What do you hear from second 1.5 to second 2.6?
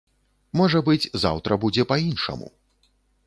будзе па-іншаму.